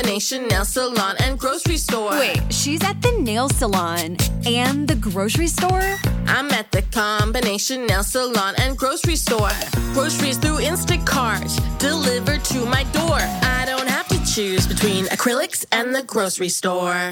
[0.00, 2.12] Combination nail salon and grocery store.
[2.12, 5.98] Wait, she's at the nail salon and the grocery store?
[6.26, 9.50] I'm at the combination nail salon and grocery store.
[9.92, 13.18] Groceries through Instacart, delivered to my door.
[13.20, 17.10] I don't have to choose between acrylics and the grocery store.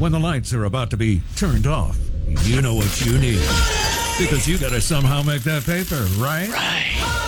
[0.00, 1.96] When the lights are about to be turned off,
[2.42, 3.77] you know what you need.
[4.18, 6.48] Because you gotta somehow make that paper, right?
[6.48, 7.18] Right.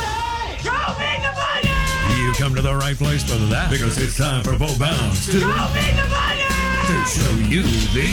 [2.19, 3.71] You come to the right place for that.
[3.71, 8.11] Because it's time for Bo Bounds to, to show you the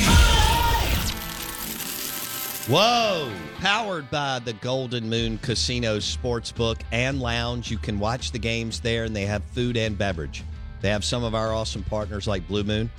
[2.70, 3.32] Whoa!
[3.60, 7.72] Powered by the Golden Moon Casino Sportsbook and Lounge.
[7.72, 10.44] You can watch the games there, and they have food and beverage.
[10.82, 12.92] They have some of our awesome partners like Blue Moon,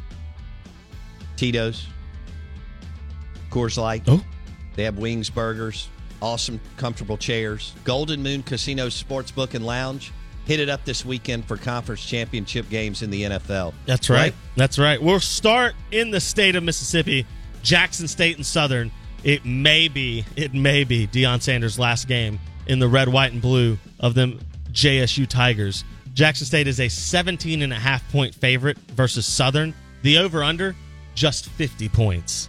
[1.36, 1.86] Tito's,
[3.50, 4.02] Coors Light.
[4.08, 4.24] Oh.
[4.78, 5.88] They have wings, burgers,
[6.22, 7.74] awesome, comfortable chairs.
[7.83, 10.12] Golden Moon Casino Sportsbook and Lounge.
[10.44, 13.74] Hit it up this weekend for conference championship games in the NFL.
[13.86, 14.33] That's right.
[14.55, 15.02] That's right.
[15.02, 17.27] We'll start in the state of Mississippi,
[17.64, 18.92] Jackson State and Southern.
[19.24, 22.38] It may be, it may be Deion Sanders' last game
[22.68, 24.38] in the red, white, and blue of them
[24.70, 25.83] JSU Tigers.
[26.14, 29.74] Jackson State is a 17 and a half point favorite versus Southern.
[30.02, 30.77] The over under,
[31.17, 32.48] just 50 points.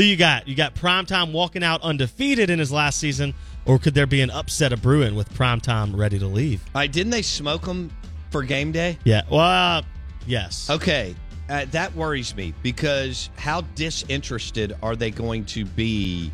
[0.00, 0.48] Who you got?
[0.48, 3.34] You got Primetime walking out undefeated in his last season,
[3.66, 6.62] or could there be an upset of brewing with Primetime ready to leave?
[6.74, 7.90] All right, didn't they smoke him
[8.30, 8.98] for game day?
[9.04, 9.24] Yeah.
[9.30, 9.82] Well, uh,
[10.26, 10.70] yes.
[10.70, 11.14] Okay,
[11.50, 16.32] uh, that worries me because how disinterested are they going to be?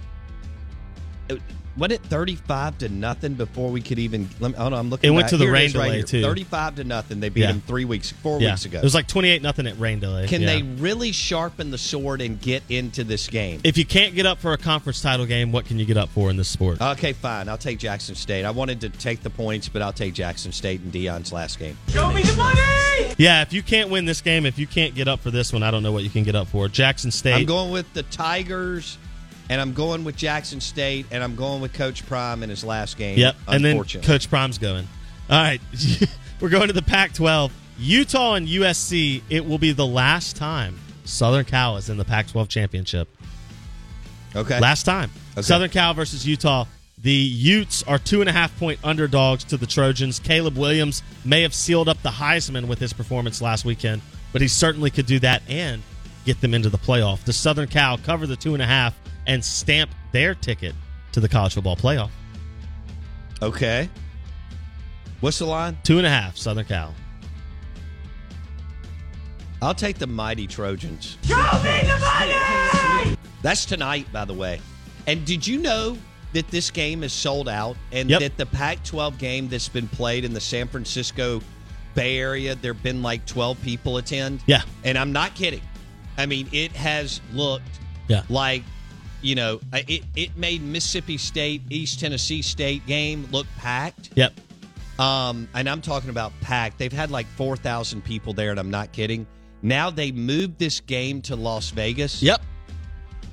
[1.76, 4.28] Uh, What it thirty-five to nothing before we could even?
[4.41, 5.09] Let me, hold on, I'm looking.
[5.09, 5.31] It went back.
[5.31, 6.04] to the Here rain is right delay, here.
[6.06, 6.22] too.
[6.22, 7.20] Thirty-five to nothing.
[7.20, 7.48] They beat Yeah.
[7.53, 8.53] them three weeks, four yeah.
[8.53, 8.78] weeks ago.
[8.78, 10.26] It was like 28 nothing at rain delay.
[10.26, 10.47] Can Yeah.
[10.54, 13.60] they really sharpen the sword and get into this game?
[13.65, 16.09] If you can't get up for a conference title game, what can you get up
[16.10, 16.81] for in this sport?
[16.81, 17.48] Okay, fine.
[17.48, 18.44] I'll take Jackson State.
[18.44, 21.76] I wanted to take the points, but I'll take Jackson State in Deion's last game.
[21.92, 23.15] Go me the money.
[23.19, 25.62] Yeah, if you can't win this game, if you can't get up for this one,
[25.62, 26.69] I don't know what you can get up for.
[26.69, 27.34] Jackson State.
[27.34, 28.97] I'm going with the Tigers,
[29.48, 32.96] and I'm going with Jackson State, and I'm going with Coach Prime in his last
[32.96, 33.18] game.
[33.18, 33.36] Yep.
[33.48, 33.84] And then.
[34.02, 34.86] Coach Prime's going.
[35.30, 35.60] All right.
[36.40, 37.52] We're going to the Pac 12.
[37.78, 42.28] Utah and USC, it will be the last time Southern Cal is in the Pac
[42.28, 43.08] 12 championship.
[44.34, 44.60] Okay.
[44.60, 45.10] Last time.
[45.32, 45.42] Okay.
[45.42, 46.66] Southern Cal versus Utah.
[46.98, 50.18] The Utes are two and a half point underdogs to the Trojans.
[50.18, 54.02] Caleb Williams may have sealed up the Heisman with his performance last weekend,
[54.32, 55.82] but he certainly could do that and
[56.24, 57.24] get them into the playoff.
[57.24, 60.75] The Southern Cal cover the two and a half and stamp their ticket
[61.12, 62.10] to the college football playoff.
[63.42, 63.88] Okay.
[65.20, 65.78] What's the line?
[65.82, 66.94] Two and a half, Southern Cal.
[69.62, 71.16] I'll take the mighty Trojans.
[73.42, 74.60] That's tonight, by the way.
[75.06, 75.97] And did you know
[76.32, 78.20] that this game is sold out and Yep.
[78.20, 81.41] that the Pac 12 game that's been played in the San Francisco
[81.94, 84.41] Bay Area, there have been like 12 people attend?
[84.47, 84.62] Yeah.
[84.84, 85.62] And I'm not kidding.
[86.18, 87.78] I mean, it has looked
[88.09, 88.22] Yeah.
[88.28, 88.62] like,
[89.26, 94.10] you know, it, it made Mississippi State, East Tennessee State game look packed.
[94.14, 94.32] Yep.
[95.00, 96.78] Um, and I'm talking about packed.
[96.78, 99.26] They've had like 4,000 people there, and I'm not kidding.
[99.62, 102.22] Now they moved this game to Las Vegas.
[102.22, 102.40] Yep.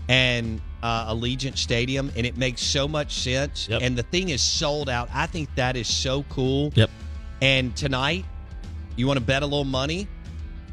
[0.09, 3.69] And uh, Allegiant Stadium, and it makes so much sense.
[3.69, 3.83] Yep.
[3.83, 5.09] And the thing is sold out.
[5.13, 6.71] I think that is so cool.
[6.73, 6.89] Yep.
[7.41, 8.25] And tonight,
[8.95, 10.07] you want to bet a little money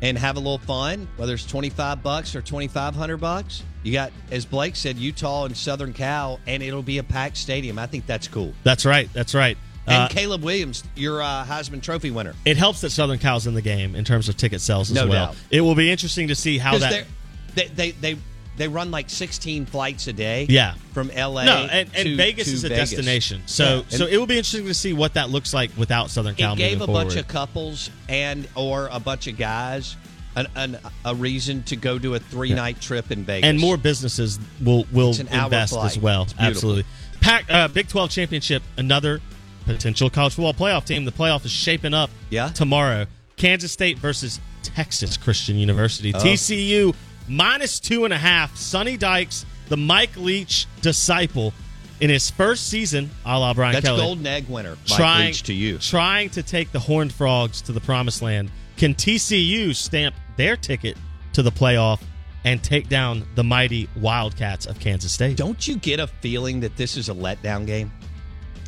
[0.01, 3.63] and have a little fun, whether it's 25 bucks or 2,500 bucks.
[3.83, 7.79] You got, as Blake said, Utah and Southern Cal, and it'll be a packed stadium.
[7.79, 8.53] I think that's cool.
[8.63, 9.09] That's right.
[9.13, 9.57] That's right.
[9.87, 12.35] And Uh, Caleb Williams, your uh, Heisman Trophy winner.
[12.45, 15.07] it helps that Southern Cal's in the game in terms of ticket sales as No
[15.07, 15.27] well.
[15.29, 15.37] doubt.
[15.51, 17.07] It will be interesting to see how that.
[17.55, 18.17] they, they they
[18.57, 20.47] they run like 16 flights a day.
[20.51, 20.75] Yeah.
[20.93, 21.47] from L.A.
[21.47, 22.91] No, and, and to- Vegas to is a Vegas.
[22.91, 23.97] destination, so Yeah.
[23.97, 26.59] so it will be interesting to see what that looks like without Southern Cal it
[26.59, 27.05] gave a forward.
[27.05, 29.97] bunch of couples and or a bunch of guys
[30.37, 33.49] an, an, a reason to go do a three night trip in Vegas.
[33.49, 36.27] and more businesses will will It's an hour invest as well.
[36.39, 36.85] Absolutely.
[37.21, 39.21] Pac, uh, Big Twelve championship, another
[39.67, 41.05] potential college football playoff team.
[41.05, 42.11] The playoff is shaping up.
[42.31, 42.49] Yeah.
[42.49, 43.07] tomorrow,
[43.37, 46.13] Kansas State versus Texas Christian University.
[46.15, 46.19] Oh.
[46.19, 46.95] TCU
[47.29, 48.57] minus two and a half.
[48.57, 51.53] Sonny Dykes, the Mike Leach disciple,
[52.01, 54.01] in his first season, a la Brian That's Kelly.
[54.01, 54.71] Golden Egg winner.
[54.89, 55.79] Mike trying Leach to you.
[55.79, 58.51] trying to take the Horned Frogs to the promised land.
[58.81, 60.97] Can TCU stamp their ticket
[61.35, 62.01] to the playoff
[62.47, 65.37] and take down the mighty Wildcats of Kansas State?
[65.37, 67.93] Don't you get a feeling that this is a letdown game?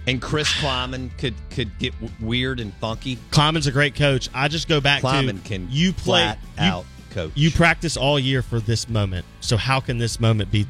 [0.07, 3.17] And Chris Klieman could could get w- weird and funky.
[3.31, 4.29] Klieman's a great coach.
[4.35, 7.33] I just go back Klieman to can you play flat you- out coach.
[7.35, 9.25] You practice all year for this moment.
[9.41, 10.67] So how can this moment be?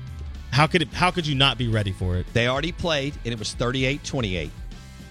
[0.52, 0.92] How could it?
[0.92, 2.26] How could you not be ready for it?
[2.32, 4.50] They already played, and it was 38-28.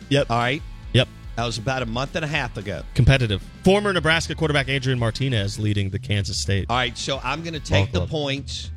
[0.07, 0.31] Yep.
[0.31, 0.61] All right,
[0.93, 1.09] Yep.
[1.35, 2.83] That was about a month and a half ago.
[2.93, 3.41] Competitive.
[3.63, 6.65] Former Nebraska quarterback Adrian Martinez leading the Kansas State.
[6.69, 8.71] All right, so I'm going to take the points,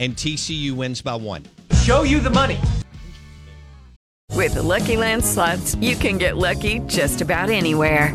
[0.00, 1.44] and TCU wins by one.
[1.82, 2.60] Show you the money.
[4.34, 8.14] With the Lucky Land slots, you can get lucky just about anywhere.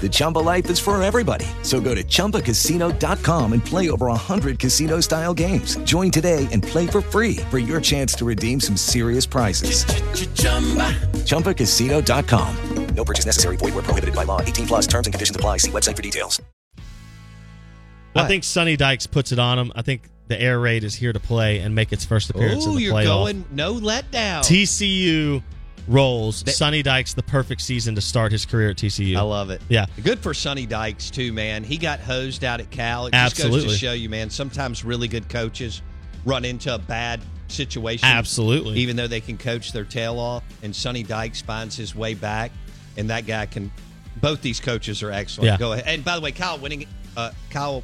[0.00, 1.44] The Chumba life is for everybody.
[1.62, 5.76] So go to ChumbaCasino.com and play over 100 casino-style games.
[5.84, 9.84] Join today and play for free for your chance to redeem some serious prizes.
[11.26, 12.56] ChumbaCasino.com.
[12.94, 13.56] No purchase necessary.
[13.56, 14.40] Void where prohibited by law.
[14.42, 15.58] 18 plus terms and conditions apply.
[15.58, 16.40] See website for details.
[18.16, 19.70] I think Sonny Dykes puts it on him.
[19.76, 22.72] I think the air raid is here to play and make its first appearance in
[22.72, 23.04] Oh, the you're playoff.
[23.04, 24.40] going no letdown.
[24.40, 25.42] TCU
[25.90, 26.44] rolls.
[26.54, 29.16] Sonny Dykes the perfect season to start his career at TCU.
[29.16, 29.60] I love it.
[29.68, 29.86] Yeah.
[30.02, 31.64] Good for Sonny Dykes too, man.
[31.64, 33.06] He got hosed out at Cal.
[33.06, 34.30] It just goes to show you, man.
[34.30, 35.82] Sometimes really good coaches
[36.24, 38.08] run into a bad situation.
[38.08, 38.78] Absolutely.
[38.78, 42.52] Even though they can coach their tail off, and Sonny Dykes finds his way back,
[42.96, 43.70] and that guy can.
[44.20, 45.46] Both these coaches are excellent.
[45.52, 45.56] Yeah.
[45.56, 45.86] Go ahead.
[45.86, 46.86] And by the way, Kyle Winning,
[47.16, 47.82] uh, Kyle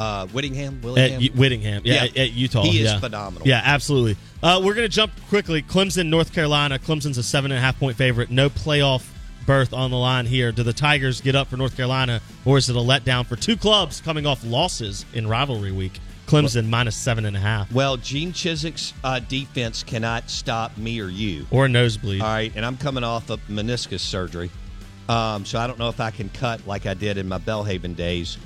[0.00, 2.62] uh, Whittingham, At Willingham, U- Whittingham, yeah, At, at Utah.
[2.62, 2.98] He is yeah.
[3.00, 3.46] phenomenal.
[3.46, 4.16] Yeah, absolutely.
[4.42, 5.62] Uh, we're going to jump quickly.
[5.62, 6.78] Clemson, North Carolina.
[6.78, 8.30] Clemson's a seven and a half point favorite.
[8.30, 9.06] No playoff
[9.46, 10.52] berth on the line here.
[10.52, 13.56] Do the Tigers get up for North Carolina, or is it a letdown for two
[13.56, 16.00] clubs coming off losses in rivalry week?
[16.26, 21.08] Clemson minus seven and a half, Well, Gene Chizik's uh, defense cannot stop me or
[21.08, 21.44] you.
[21.50, 22.20] or a nosebleed.
[22.22, 24.48] All right, and I'm coming off of meniscus surgery,
[25.08, 27.96] um, so I don't know if I can cut like I did in my Belhaven
[27.96, 28.38] days.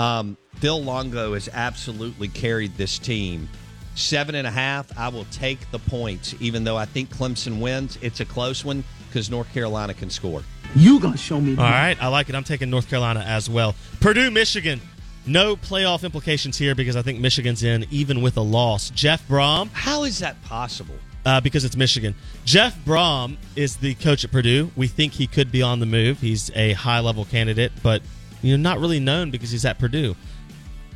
[0.00, 3.48] Um, Phil Longo has absolutely carried this team.
[3.94, 4.96] Seven and a half.
[4.98, 7.98] I will take the points, even though I think Clemson wins.
[8.00, 10.42] It's a close one because North Carolina can score.
[10.74, 11.52] You gonna show me?
[11.56, 12.34] All right, I like it.
[12.34, 13.74] I'm taking North Carolina as well.
[14.00, 14.80] Purdue, Michigan.
[15.26, 18.88] No playoff implications here because I think Michigan's in even with a loss.
[18.90, 20.94] Jeff Brohm, How is that possible?
[21.26, 22.14] uh, because it's Michigan.
[22.46, 24.70] Jeff Brohm is the coach at Purdue.
[24.76, 26.20] We think he could be on the move.
[26.20, 28.00] He's a high level candidate, but
[28.42, 30.16] you know, not really known because he's at Purdue.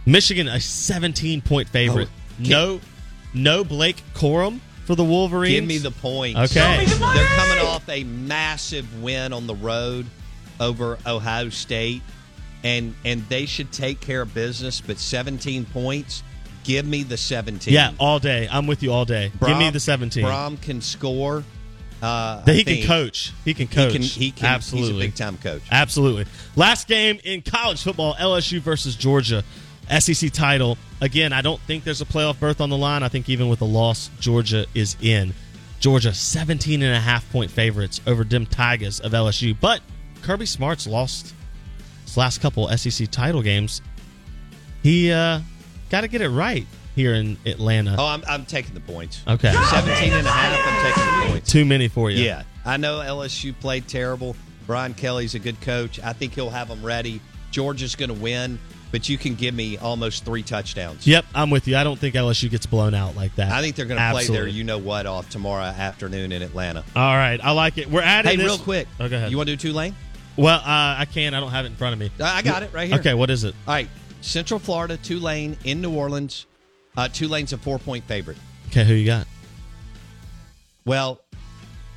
[0.07, 2.09] Michigan, a 17 point favorite.
[2.11, 2.81] Oh, can- no,
[3.33, 5.55] no Blake Corum for the Wolverines.
[5.55, 6.39] Give me the points.
[6.57, 6.85] Okay.
[6.85, 10.07] They're coming off a massive win on the road
[10.61, 12.03] over Ohio State,
[12.63, 14.81] and and they should take care of business.
[14.81, 16.23] But 17 points.
[16.65, 17.75] Give me the 17.
[17.75, 18.49] Yeah, all day.
[18.51, 19.31] I'm with you all day.
[19.47, 20.25] Give me the 17.
[20.25, 21.45] Brohm can score.
[22.03, 23.33] Uh, That he can coach.
[23.45, 23.93] He can coach.
[23.93, 24.03] He can.
[24.03, 24.93] He can Absolutely.
[24.93, 25.63] He's a big time coach.
[25.71, 26.27] Absolutely.
[26.57, 29.43] Last game in college football LSU versus Georgia.
[30.01, 30.79] SEC title.
[31.01, 33.03] Again, I don't think there's a playoff berth on the line.
[33.03, 35.35] I think even with a loss, Georgia is in.
[35.81, 39.55] Georgia 17 and a half point favorites over Dim Tigers of LSU.
[39.61, 39.83] But
[40.23, 41.35] Kirby Smart's lost
[42.05, 43.83] his last couple SEC title games.
[44.83, 45.41] He uh,
[45.91, 47.97] got to get it right here in Atlanta.
[47.99, 49.21] Oh, I'm, I'm taking the points.
[49.29, 49.53] Okay.
[49.53, 51.24] 17 and a half, I'm taking the points.
[51.47, 52.25] Too many for you.
[52.25, 52.43] Yeah.
[52.65, 54.37] I know LSU played terrible.
[54.67, 56.01] Brian Kelly's a good coach.
[56.03, 57.21] I think he'll have them ready.
[57.51, 58.59] Georgia's going to win,
[58.91, 61.07] but you can give me almost three touchdowns.
[61.07, 61.77] Yep, I'm with you.
[61.77, 63.53] I don't think LSU gets blown out like that.
[63.53, 66.83] I think they're going to play their you know what off tomorrow afternoon in Atlanta.
[66.97, 67.91] All right, I like it.
[67.91, 68.47] We're adding Hey, this.
[68.47, 68.89] real quick.
[68.99, 69.31] Oh, go ahead.
[69.31, 69.95] You want to do Tulane?
[70.37, 70.63] Well, uh,
[70.99, 71.35] I can.
[71.35, 72.11] I don't have it in front of me.
[72.25, 72.99] I got it right here.
[72.99, 73.55] Okay, what is it?
[73.69, 73.89] All right.
[74.21, 76.47] Central Florida, Tulane in New Orleans.
[76.97, 78.39] Uh, Tulane's a four point favorite.
[78.69, 79.27] Okay, who you got?
[80.85, 81.21] Well,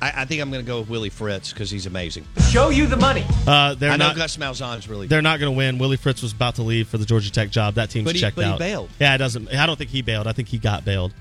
[0.00, 2.24] I, I think I'm going to go with Willie Fritz because he's amazing.
[2.50, 3.24] Show you the money.
[3.46, 4.16] Uh, they're I know not.
[4.16, 5.78] Gus Malzahn's really They're not going to win.
[5.78, 7.74] Willie Fritz was about to leave for the Georgia Tech job.
[7.74, 8.58] That team's But he- checked but he out.
[8.58, 8.90] bailed.
[9.00, 9.52] Yeah, it doesn't.
[9.52, 10.26] I don't think he bailed.
[10.26, 11.12] I think he got bailed.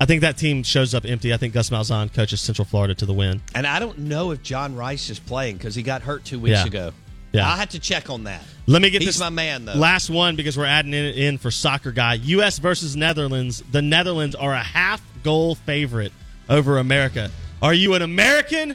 [0.00, 1.32] I think that team shows up empty.
[1.32, 3.40] I think Gus Malzahn coaches Central Florida to the win.
[3.54, 6.58] And I don't know if John Rhys is playing because he got hurt two weeks
[6.58, 6.66] Yeah.
[6.66, 6.92] ago.
[7.32, 7.48] Yeah.
[7.50, 8.42] I had to check on that.
[8.66, 9.74] Let me get He's this my man, though.
[9.74, 12.14] Last one because we're adding it in for soccer guy.
[12.14, 12.58] U.S.
[12.58, 13.62] versus Netherlands.
[13.70, 16.12] The Netherlands are a half goal favorite
[16.50, 17.30] over America.
[17.62, 18.74] Are you an American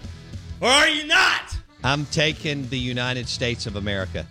[0.62, 1.58] or are you not?
[1.84, 4.26] I'm taking the United States of America.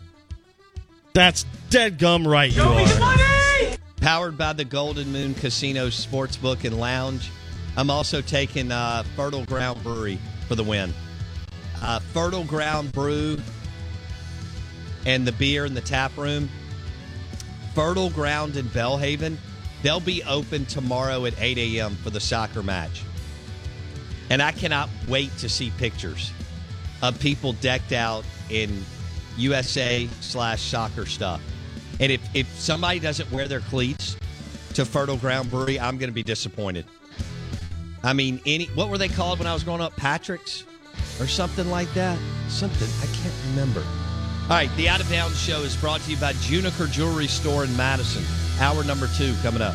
[1.12, 2.50] That's dead gum right.
[2.50, 3.76] you are.
[4.00, 7.30] Powered by the Golden Moon Casino Sportsbook and Lounge.
[7.76, 10.94] I'm also taking uh, Fertile Ground Brewery for the win.
[11.82, 13.38] Uh, Fertile Ground Brew
[15.04, 16.48] and the beer in the tap room.
[17.74, 19.36] Fertile Ground in Belhaven.
[19.82, 21.94] They'll be open tomorrow at 8 a.m.
[21.96, 23.02] for the soccer match.
[24.30, 26.32] And I cannot wait to see pictures
[27.02, 28.84] of people decked out in
[29.36, 31.40] USA slash soccer stuff.
[32.00, 34.16] And if, if somebody doesn't wear their cleats
[34.74, 36.86] to Fertile Ground Brewery, I'm going to be disappointed.
[38.02, 39.96] I mean, any what were they called when I was growing up?
[39.96, 40.64] Patrick's
[41.18, 42.18] or something like that?
[42.48, 43.82] Something I can't remember.
[44.42, 47.64] All right, the Out of Town Show is brought to you by Juniper Jewelry Store
[47.64, 48.22] in Madison.
[48.60, 49.74] Hour number two coming up.